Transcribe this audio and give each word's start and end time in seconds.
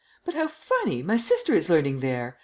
"But 0.25 0.33
how 0.33 0.47
funny! 0.47 1.03
My 1.03 1.15
sister 1.15 1.53
is 1.53 1.69
learning 1.69 1.99
there. 1.99 2.39